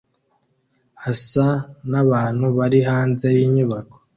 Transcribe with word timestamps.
asa 1.11 1.47
nabantu 1.89 2.45
bari 2.57 2.79
hanze 2.89 3.27
yinyubako 3.37 3.97